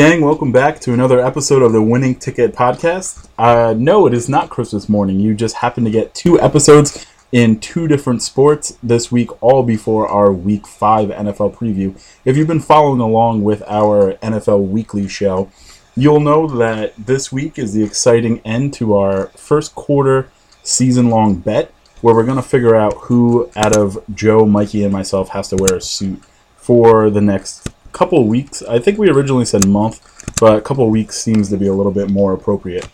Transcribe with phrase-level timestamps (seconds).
[0.00, 3.28] Gang, welcome back to another episode of the Winning Ticket Podcast.
[3.36, 5.20] Uh, no, it is not Christmas morning.
[5.20, 10.08] You just happen to get two episodes in two different sports this week, all before
[10.08, 12.00] our Week 5 NFL preview.
[12.24, 15.50] If you've been following along with our NFL Weekly show,
[15.94, 20.30] you'll know that this week is the exciting end to our first quarter
[20.62, 24.94] season long bet where we're going to figure out who out of Joe, Mikey, and
[24.94, 26.22] myself has to wear a suit
[26.56, 28.62] for the next couple weeks.
[28.62, 30.00] I think we originally said month,
[30.40, 32.88] but a couple weeks seems to be a little bit more appropriate.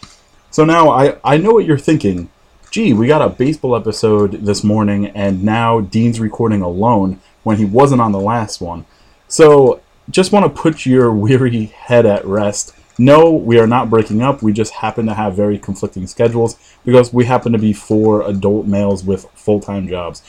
[0.50, 2.30] So now I, I know what you're thinking.
[2.70, 7.64] Gee, we got a baseball episode this morning, and now Dean's recording alone when he
[7.64, 8.84] wasn't on the last one.
[9.28, 12.74] So just want to put your weary head at rest.
[12.98, 14.42] No, we are not breaking up.
[14.42, 18.66] We just happen to have very conflicting schedules because we happen to be four adult
[18.66, 20.22] males with full time jobs.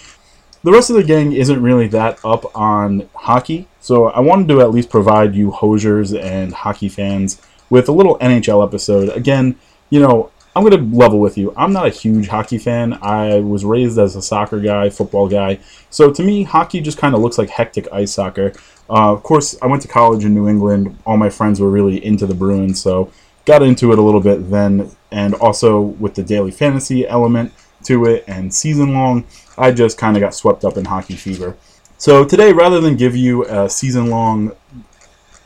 [0.63, 4.59] The rest of the gang isn't really that up on hockey, so I wanted to
[4.59, 9.07] at least provide you Hosiers and hockey fans with a little NHL episode.
[9.15, 9.55] Again,
[9.89, 11.53] you know, I'm going to level with you.
[11.55, 12.99] I'm not a huge hockey fan.
[13.01, 15.59] I was raised as a soccer guy, football guy.
[15.89, 18.51] So to me, hockey just kind of looks like hectic ice soccer.
[18.89, 20.97] Uh, of course, I went to college in New England.
[21.05, 23.09] All my friends were really into the Bruins, so
[23.45, 24.91] got into it a little bit then.
[25.13, 29.23] And also with the daily fantasy element to it and season long,
[29.57, 31.55] I just kind of got swept up in hockey fever.
[31.99, 34.51] So today, rather than give you a season long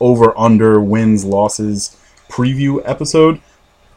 [0.01, 3.39] over under wins losses preview episode,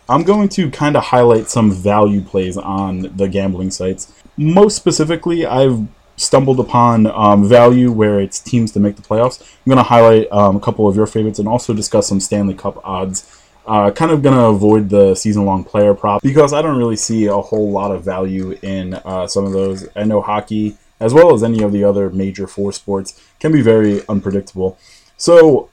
[0.08, 4.12] I'm going to kind of highlight some value plays on the gambling sites.
[4.36, 5.84] Most specifically, I've
[6.16, 9.42] stumbled upon um, value where it's teams to make the playoffs.
[9.42, 12.54] I'm going to highlight um, a couple of your favorites and also discuss some Stanley
[12.54, 13.40] Cup odds.
[13.66, 16.96] Uh, kind of going to avoid the season long player prop because I don't really
[16.96, 19.88] see a whole lot of value in uh, some of those.
[19.96, 23.62] I know hockey as well as any of the other major four sports, can be
[23.62, 24.78] very unpredictable.
[25.16, 25.70] So,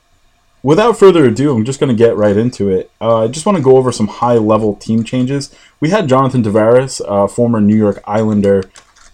[0.64, 2.92] without further ado, I'm just going to get right into it.
[3.00, 5.54] Uh, I just want to go over some high level team changes.
[5.80, 8.64] We had Jonathan Tavares, uh, former New York Islander,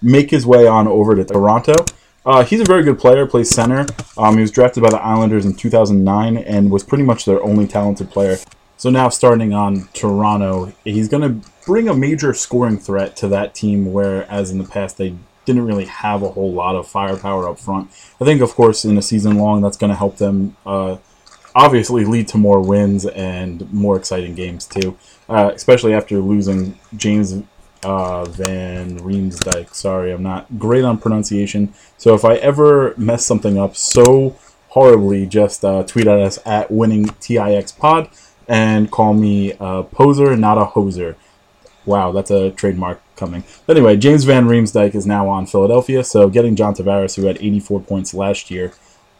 [0.01, 1.73] make his way on over to Toronto.
[2.25, 3.85] Uh, he's a very good player, plays center.
[4.17, 7.65] Um, he was drafted by the Islanders in 2009 and was pretty much their only
[7.65, 8.37] talented player.
[8.75, 13.55] So now starting on Toronto, he's going to bring a major scoring threat to that
[13.55, 15.15] team, whereas in the past they
[15.47, 17.89] didn't really have a whole lot of firepower up front.
[18.21, 20.97] I think, of course, in a season long, that's going to help them uh,
[21.55, 24.95] obviously lead to more wins and more exciting games too.
[25.27, 27.41] Uh, especially after losing James
[27.83, 29.73] uh, Van Riemsdyk.
[29.73, 31.73] Sorry, I'm not great on pronunciation.
[31.97, 34.35] So if I ever mess something up so
[34.69, 38.09] horribly, just uh, tweet at us at winning TIX pod
[38.47, 41.15] and call me a poser, not a hoser.
[41.85, 43.43] Wow, that's a trademark coming.
[43.65, 47.37] But anyway, James Van Riemsdyk is now on Philadelphia, so getting John Tavares, who had
[47.37, 48.73] 84 points last year,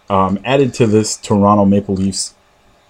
[0.09, 2.34] um, added to this Toronto Maple Leafs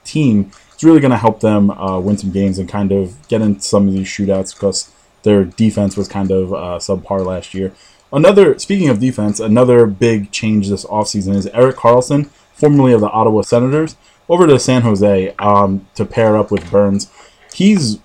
[0.03, 3.41] team, it's really going to help them uh, win some games and kind of get
[3.41, 4.91] in some of these shootouts because
[5.23, 7.73] their defense was kind of uh, subpar last year.
[8.13, 13.09] Another, speaking of defense, another big change this offseason is Erik Karlsson, formerly of the
[13.09, 13.97] Ottawa Senators,
[14.29, 17.11] over to San Jose um, to pair up with Burns.
[17.53, 17.99] He's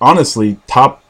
[0.00, 1.04] honestly top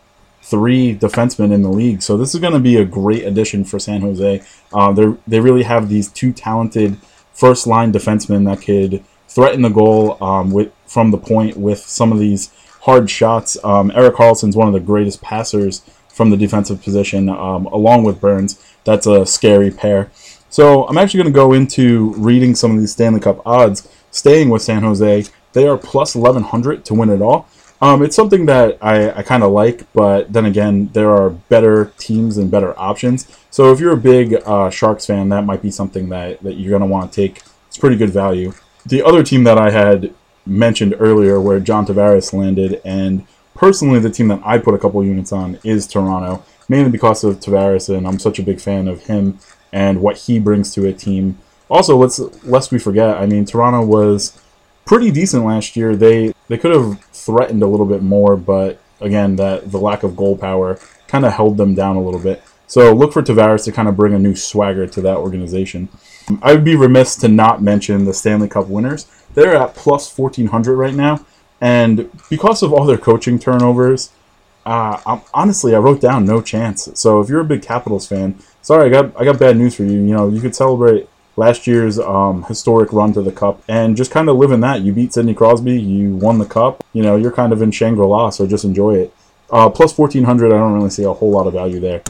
[0.51, 2.03] three defensemen in the league.
[2.03, 4.43] So this is going to be a great addition for San Jose.
[4.73, 6.97] Uh, they they really have these two talented
[7.33, 12.13] first line defensemen that could threaten the goal um, with from the point with some
[12.13, 12.51] of these
[12.83, 13.57] hard shots.
[13.65, 18.21] Um, Erik Karlsson's one of the greatest passers from the defensive position, um, along with
[18.21, 18.63] Burns.
[18.85, 20.11] That's a scary pair.
[20.51, 23.89] So I'm actually going to go into reading some of these Stanley Cup odds.
[24.11, 27.49] Staying with San Jose, they are plus 1100 to win it all.
[27.83, 31.93] Um, it's something that I, I kind of like, but then again, there are better
[31.97, 33.27] teams and better options.
[33.51, 36.71] So if you're a big uh, Sharks fan, that might be something that, that you're
[36.71, 37.43] going to want to take.
[37.69, 38.53] It's pretty good value.
[38.85, 40.13] The other team that I had
[40.45, 45.05] mentioned earlier, where John Tavares landed, and personally the team that I put a couple
[45.05, 49.05] units on is Toronto, mainly because of Tavares, and I'm such a big fan of
[49.05, 49.39] him
[49.73, 51.39] and what he brings to a team.
[51.71, 54.41] Also, let's lest we forget, I mean, Toronto was
[54.91, 55.95] pretty decent last year.
[55.95, 60.17] They they could have threatened a little bit more, but again, that the lack of
[60.17, 62.43] goal power kind of held them down a little bit.
[62.67, 65.89] So look for Tavares to kind of bring a new swagger to that organization.
[66.43, 69.07] I would be remiss to not mention the Stanley Cup winners.
[69.35, 71.25] They're at plus 1400 right now,
[71.61, 74.11] and because of all their coaching turnovers,
[74.67, 76.89] uh, honestly, I wrote down no chance.
[76.95, 79.85] So if you're a big Capitals fan, sorry, I got I got bad news for
[79.85, 80.01] you.
[80.01, 81.09] You know, you could celebrate
[81.41, 84.83] last year's um, historic run to the cup and just kind of live in that.
[84.83, 86.85] You beat Sidney Crosby, you won the cup.
[86.93, 89.15] You know, you're kind of in Shangri La, so just enjoy it.
[89.51, 92.03] Uh, plus 1400, I don't really see a whole lot of value there.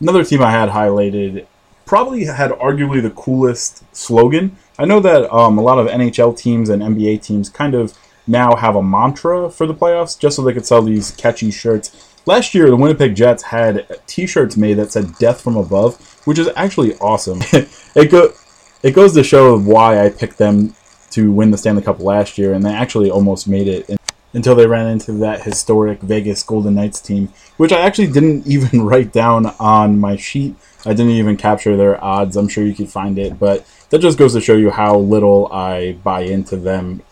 [0.00, 1.46] Another team I had highlighted
[1.84, 6.70] probably had arguably the coolest slogan I know that um, a lot of NHL teams
[6.70, 10.54] and NBA teams kind of now have a mantra for the playoffs just so they
[10.54, 12.16] could sell these catchy shirts.
[12.24, 16.48] Last year, the Winnipeg Jets had T-shirts made that said "Death from Above," which is
[16.56, 17.40] actually awesome.
[17.52, 18.32] it go
[18.82, 20.74] it goes to show why I picked them
[21.10, 23.90] to win the Stanley Cup last year, and they actually almost made it
[24.32, 28.82] until they ran into that historic Vegas Golden Knights team, which I actually didn't even
[28.82, 30.54] write down on my sheet.
[30.86, 32.36] I didn't even capture their odds.
[32.36, 35.52] I'm sure you could find it, but that just goes to show you how little
[35.52, 37.02] I buy into them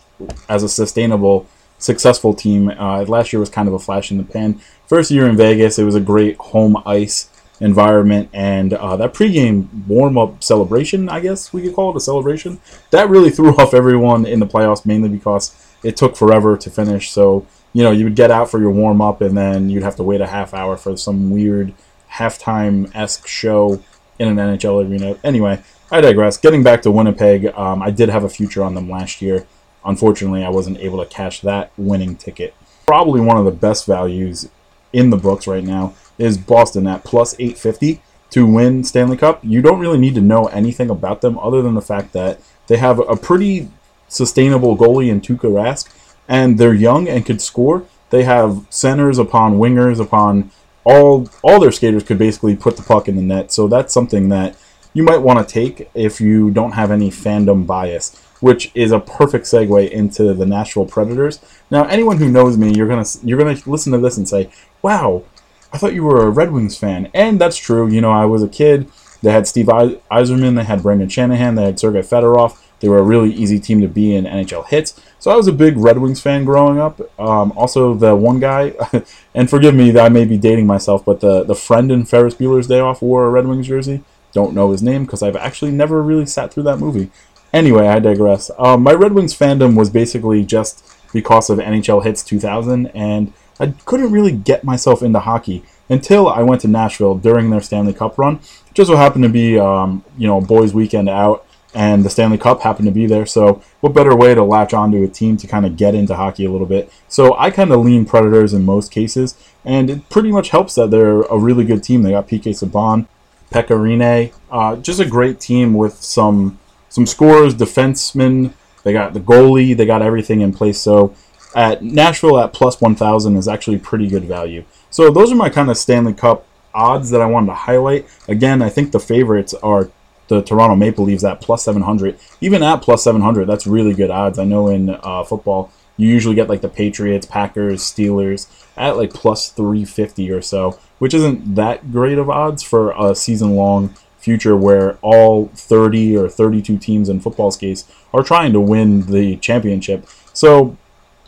[0.47, 1.45] as a sustainable,
[1.77, 2.69] successful team.
[2.69, 4.59] Uh, last year was kind of a flash in the pan.
[4.87, 7.29] First year in Vegas, it was a great home ice
[7.59, 12.01] environment, and uh, that pregame warm up celebration, I guess we could call it a
[12.01, 12.59] celebration,
[12.91, 17.11] that really threw off everyone in the playoffs, mainly because it took forever to finish.
[17.11, 19.95] So, you know, you would get out for your warm up, and then you'd have
[19.97, 21.73] to wait a half hour for some weird
[22.11, 23.83] halftime esque show
[24.17, 25.17] in an NHL arena.
[25.23, 25.61] Anyway,
[25.91, 26.37] I digress.
[26.37, 29.45] Getting back to Winnipeg, um, I did have a future on them last year.
[29.85, 32.53] Unfortunately, I wasn't able to cash that winning ticket.
[32.85, 34.49] Probably one of the best values
[34.91, 39.39] in the books right now is Boston at plus 850 to win Stanley Cup.
[39.43, 42.77] You don't really need to know anything about them other than the fact that they
[42.77, 43.69] have a pretty
[44.07, 45.91] sustainable goalie in Tuukka Rask,
[46.27, 47.85] and they're young and could score.
[48.11, 50.51] They have centers upon wingers upon
[50.83, 53.51] all all their skaters could basically put the puck in the net.
[53.51, 54.55] So that's something that
[54.93, 58.99] you might want to take if you don't have any fandom bias, which is a
[58.99, 61.39] perfect segue into the Nashville Predators.
[61.69, 64.49] Now, anyone who knows me, you're gonna you're gonna listen to this and say,
[64.81, 65.23] "Wow,
[65.71, 67.87] I thought you were a Red Wings fan," and that's true.
[67.87, 68.89] You know, I was a kid.
[69.21, 72.57] They had Steve Yzerman, they had Brandon Shanahan, they had Sergei Fedorov.
[72.79, 74.99] They were a really easy team to be in NHL Hitz.
[75.19, 77.01] So I was a big Red Wings fan growing up.
[77.19, 78.73] Um, also, the one guy,
[79.35, 82.35] and forgive me that I may be dating myself, but the, the friend in Ferris
[82.35, 84.01] Bueller's Day Off wore a Red Wings jersey.
[84.31, 87.11] Don't know his name because I've actually never really sat through that movie.
[87.51, 88.49] Anyway, I digress.
[88.57, 93.73] Um, my Red Wings fandom was basically just because of NHL Hitz 2000, and I
[93.85, 98.17] couldn't really get myself into hockey until I went to Nashville during their Stanley Cup
[98.17, 98.39] run.
[98.73, 102.61] just so happened to be, um, you know, boys' weekend out and the Stanley Cup
[102.61, 103.25] happened to be there.
[103.25, 106.45] So, what better way to latch onto a team to kind of get into hockey
[106.45, 106.91] a little bit?
[107.07, 110.89] So, I kind of lean Predators in most cases, and it pretty much helps that
[110.91, 112.01] they're a really good team.
[112.01, 113.07] They got PK Subban,
[113.51, 116.59] Pekka Rinne, uh, just a great team with some
[116.89, 118.53] some scorers, defensemen.
[118.83, 119.77] They got the goalie.
[119.77, 120.79] They got everything in place.
[120.79, 121.13] So,
[121.55, 124.63] at Nashville at plus 1,000 is actually pretty good value.
[124.89, 128.07] So, those are my kind of Stanley Cup odds that I wanted to highlight.
[128.27, 129.89] Again, I think the favorites are
[130.27, 132.17] the Toronto Maple Leafs at plus 700.
[132.39, 134.39] Even at plus 700, that's really good odds.
[134.39, 138.47] I know in uh, football, you usually get like the Patriots, Packers, Steelers
[138.77, 143.55] at like plus 350 or so, which isn't that great of odds for a season
[143.55, 149.07] long future where all 30 or 32 teams in football's case are trying to win
[149.07, 150.07] the championship.
[150.33, 150.77] So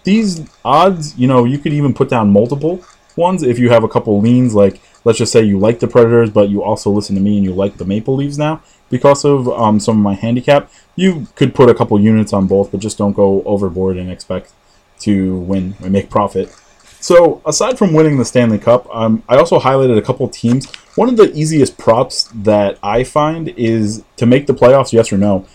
[0.03, 2.83] these odds, you know, you could even put down multiple
[3.15, 6.29] ones if you have a couple leans like let's just say you like the Predators,
[6.29, 9.47] but you also listen to me and you like the Maple Leaves now because of
[9.49, 12.97] um, some of my handicap, you could put a couple units on both, but just
[12.97, 14.51] don't go overboard and expect
[14.99, 16.53] to win and make profit.
[16.99, 20.71] So, aside from winning the Stanley Cup, um, I also highlighted a couple teams.
[20.95, 25.17] One of the easiest props that I find is to make the playoffs, yes or
[25.17, 25.47] no.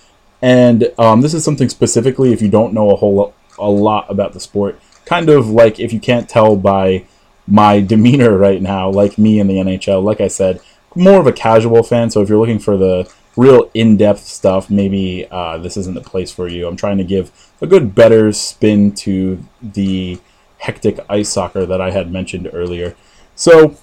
[0.42, 4.32] And um, this is something specifically if you don't know a whole a lot about
[4.32, 4.80] the sport.
[5.04, 7.06] Kind of like if you can't tell by
[7.46, 10.02] my demeanor right now, like me in the NHL.
[10.02, 10.60] Like I said,
[10.94, 12.10] more of a casual fan.
[12.10, 16.32] So if you're looking for the real in-depth stuff, maybe uh, this isn't the place
[16.32, 16.66] for you.
[16.66, 20.18] I'm trying to give a good, better spin to the
[20.58, 22.96] hectic ice soccer that I had mentioned earlier.
[23.34, 23.76] So,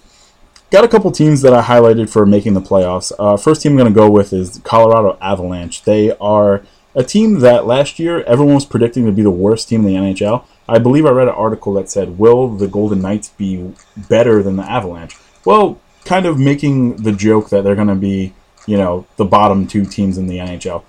[0.72, 3.12] got a couple teams that I highlighted for making the playoffs.
[3.20, 5.84] Uh, first team I'm going to go with is Colorado Avalanche.
[5.84, 6.66] They are
[6.96, 10.00] a team that last year everyone was predicting to be the worst team in the
[10.00, 10.46] NHL.
[10.68, 13.74] I believe I read an article that said, "Will the Golden Knights be
[14.10, 18.34] better than the Avalanche?" Well, kind of making the joke that they're going to be
[18.66, 20.84] you know, the bottom two teams in the NHL.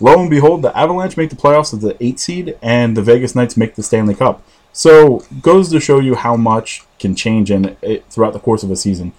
[0.00, 3.34] Lo and behold, the Avalanche make the playoffs as the eight seed, and the Vegas
[3.34, 4.42] Knights make the Stanley Cup.
[4.72, 8.70] So goes to show you how much can change in it throughout the course of
[8.70, 9.12] a season.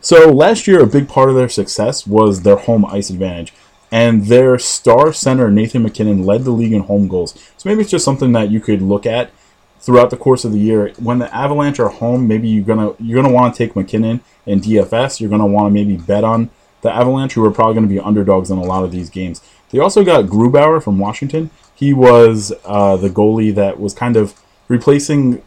[0.00, 3.52] So last year, a big part of their success was their home ice advantage,
[3.94, 7.32] and their star center Nathan MacKinnon led the league in home goals.
[7.56, 9.30] So maybe it's just something that you could look at
[9.78, 10.92] throughout the course of the year.
[10.98, 14.60] When the Avalanche are home, maybe you're gonna you're gonna want to take MacKinnon in
[14.60, 15.20] DFS.
[15.20, 18.50] You're gonna want to maybe bet on the Avalanche, who are probably to be underdogs
[18.50, 19.40] in a lot of these games.
[19.70, 21.50] They also got Grubauer from Washington.
[21.72, 24.34] He was uh, the goalie that was kind of
[24.66, 25.40] replacing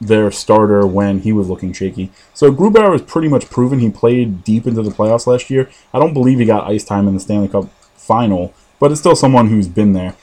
[0.00, 2.10] their starter when he was looking shaky.
[2.34, 3.78] So Grubauer is pretty much proven.
[3.78, 5.70] He played deep into the playoffs last year.
[5.92, 9.16] I don't believe he got ice time in the Stanley Cup final, but it's still
[9.16, 10.14] someone who's been there.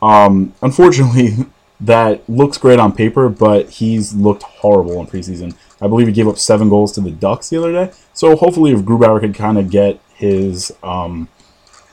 [0.00, 1.30] Um, unfortunately,
[1.80, 5.56] that looks great on paper, but he's looked horrible in preseason.
[5.80, 7.92] I believe he gave up seven goals to the Ducks the other day.
[8.12, 11.28] So hopefully, if Grubauer could kind of get his um,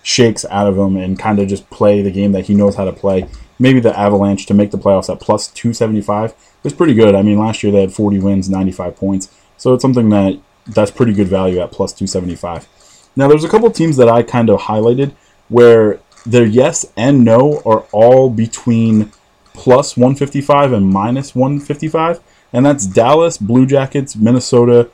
[0.03, 2.85] shakes out of him and kind of just play the game that he knows how
[2.85, 6.33] to play, maybe the Avalanche to make the playoffs at plus 275
[6.67, 7.15] is pretty good.
[7.15, 9.29] I mean, last year they had 40 wins, 95 points.
[9.57, 12.67] So it's something that that's pretty good value at plus 275.
[13.15, 15.13] Now, there's a couple teams that I kind of highlighted
[15.49, 19.11] where their yes and no are all between
[19.53, 22.21] plus 155 and minus 155,
[22.53, 24.89] and that's Dallas, Blue Jackets, Minnesota,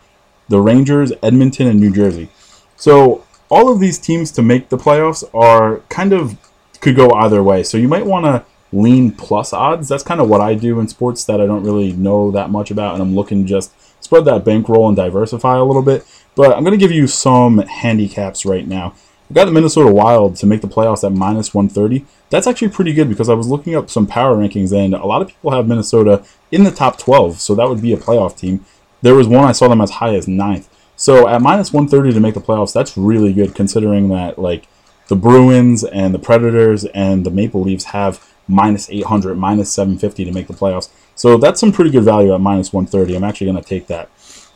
[0.48, 2.30] the Rangers, Edmonton, and New Jersey.
[2.78, 6.38] So all of these teams to make the playoffs are kind of
[6.80, 7.64] could go either way.
[7.64, 9.88] So you might want to lean plus odds.
[9.88, 12.72] That's kind of what I do in sports that I don't really know that much
[12.72, 13.72] about, and I'm looking just
[14.04, 16.06] spread that bankroll and diversify a little bit.
[16.36, 18.96] But I'm going to give you some handicaps right now.
[19.30, 22.06] I've got the Minnesota Wild to make the playoffs at minus 130.
[22.30, 25.22] That's actually pretty good because I was looking up some power rankings and a lot
[25.22, 28.66] of people have Minnesota in the top 12, so that would be a playoff team.
[29.02, 30.70] There was one I saw them as high as ninth.
[30.96, 34.68] So at minus 130 to make the playoffs, that's really good considering that like
[35.08, 40.32] the Bruins and the Predators and the Maple Leafs have minus 800, minus 750 to
[40.32, 40.90] make the playoffs.
[41.16, 43.16] So that's some pretty good value at minus 130.
[43.16, 44.10] I'm actually going to take that.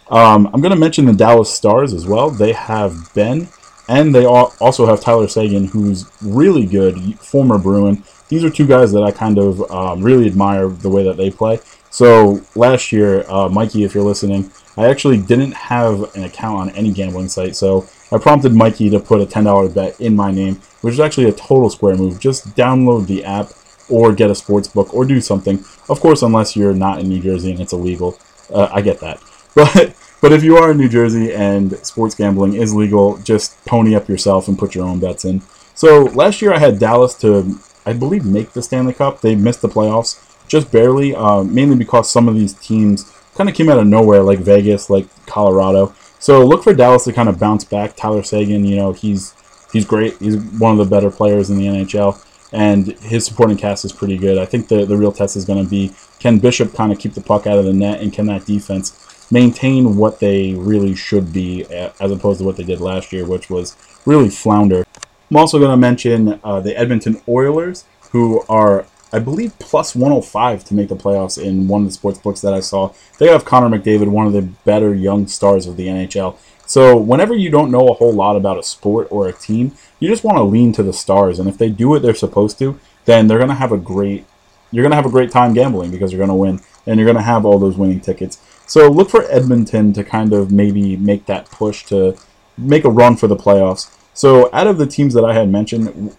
[0.09, 2.29] Um, I'm going to mention the Dallas Stars as well.
[2.29, 3.47] They have Benn,
[3.89, 8.03] and they also have Tyler Seguin, who's really good, former Bruin.
[8.29, 11.29] These are two guys that I kind of um, really admire the way that they
[11.29, 11.59] play.
[11.89, 16.69] So last year, uh, Mikey, if you're listening, I actually didn't have an account on
[16.71, 20.61] any gambling site, so I prompted Mikey to put a $10 bet in my name,
[20.81, 22.19] which is actually a total square move.
[22.19, 23.49] Just download the app
[23.89, 25.63] or get a sports book or do something.
[25.89, 28.17] Of course, unless you're not in New Jersey and it's illegal.
[28.53, 29.21] Uh, I get that.
[29.55, 33.95] But but if you are in New Jersey and sports gambling is legal, just pony
[33.95, 35.41] up yourself and put your own bets in.
[35.75, 39.21] So last year I had Dallas to, I believe, make the Stanley Cup.
[39.21, 43.55] They missed the playoffs just barely, uh, mainly because some of these teams kind of
[43.55, 45.93] came out of nowhere, like Vegas, like Colorado.
[46.19, 47.95] So look for Dallas to kind of bounce back.
[47.95, 49.35] Tyler Seguin, you know, he's
[49.71, 50.17] he's great.
[50.17, 54.17] He's one of the better players in the NHL and his supporting cast is pretty
[54.17, 54.37] good.
[54.37, 57.13] I think the, the real test is going to be can Bishop kind of keep
[57.13, 61.33] the puck out of the net, and can that defense maintain what they really should
[61.33, 61.65] be
[61.99, 63.75] as opposed to what they did last year, which was
[64.05, 64.85] really flounder.
[65.29, 70.63] I'm also going to mention uh, the Edmonton Oilers, who are, I believe, plus 105
[70.65, 72.93] to make the playoffs in one of the sports books that I saw.
[73.19, 76.37] They have Connor McDavid, one of the better young stars of the NHL.
[76.67, 80.09] So whenever you don't know a whole lot about a sport or a team, you
[80.09, 81.39] just want to lean to the stars.
[81.39, 84.25] And if they do what they're supposed to, then they're gonna have a great
[84.71, 87.45] you're gonna have a great time gambling because you're gonna win and you're gonna have
[87.45, 88.39] all those winning tickets.
[88.67, 92.17] So look for Edmonton to kind of maybe make that push to
[92.57, 93.95] make a run for the playoffs.
[94.13, 96.15] So out of the teams that I had mentioned,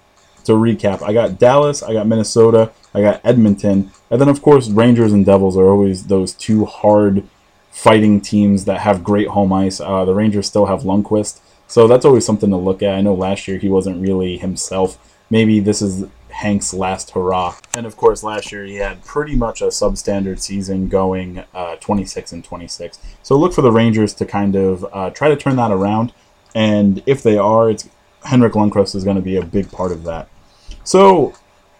[0.49, 4.71] to recap, I got Dallas, I got Minnesota, I got Edmonton, and then of course
[4.71, 7.23] Rangers and Devils are always those two hard
[7.79, 9.81] fighting teams that have great home ice.
[9.81, 12.95] Uh, the Rangers still have Lundqvist, so that's always something to look at.
[12.95, 14.99] I know last year he wasn't really himself.
[15.31, 17.55] Maybe this is Hank's last hurrah.
[17.75, 22.33] And of course, last year he had pretty much a substandard season going uh, 26
[22.33, 22.99] and 26.
[23.23, 26.13] So look for the Rangers to kind of uh, try to turn that around.
[26.57, 27.89] And if they are, it's
[28.25, 30.29] Henrik Lundqvist is going to be a big part of that.
[30.83, 31.33] So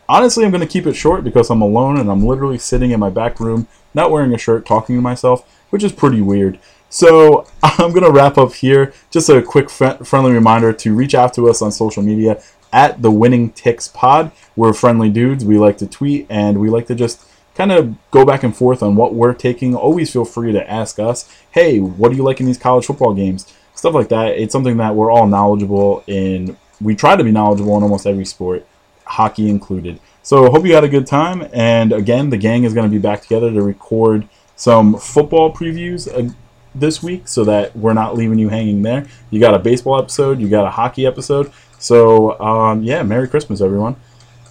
[0.09, 3.01] honestly, I'm going to keep it short because I'm alone and I'm literally sitting in
[3.01, 6.59] my back room, not wearing a shirt, talking to myself which is pretty weird.
[6.89, 8.93] So I'm going to wrap up here.
[9.11, 13.11] Just a quick friendly reminder to reach out to us on social media at the
[13.11, 14.31] Winning Ticks Pod.
[14.57, 15.45] We're friendly dudes.
[15.45, 17.25] We like to tweet and we like to just
[17.55, 19.75] kind of go back and forth on what we're taking.
[19.75, 23.15] Always feel free to ask us, hey, what do you like in these college football
[23.15, 23.53] games?
[23.75, 24.37] Stuff like that.
[24.37, 26.57] It's something that we're all knowledgeable in.
[26.81, 28.67] We try to be knowledgeable in almost every sport,
[29.09, 30.01] hockey included.
[30.23, 31.49] So hope you had a good time.
[31.53, 36.09] And again, the gang is going to be back together to record some football previews
[36.13, 36.33] uh,
[36.75, 39.07] this week so that we're not leaving you hanging there.
[39.31, 41.53] You got a baseball episode, you got a hockey episode.
[41.79, 43.97] So, um, yeah, Merry Christmas, everyone.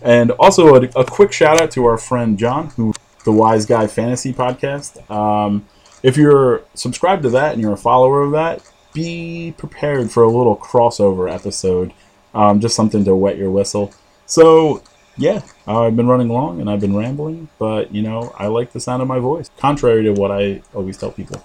[0.01, 2.93] And also a, a, quick shout out to our friend John, who
[3.25, 5.09] the Wise Guy Fantasy Podcast.
[5.11, 5.67] Um,
[6.03, 8.61] if you're subscribed to that and you're a follower of that,
[8.93, 11.93] be prepared for a little crossover episode.
[12.33, 13.93] Um, just something to wet your whistle.
[14.27, 14.83] So
[15.17, 18.79] yeah, I've been running long and I've been rambling, but you know, I like the
[18.79, 21.43] sound of my voice, contrary to what I always tell people.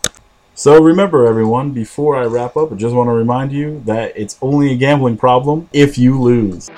[0.55, 4.37] So remember, everyone, before I wrap up, I just want to remind you that it's
[4.43, 6.71] only a gambling problem if you lose.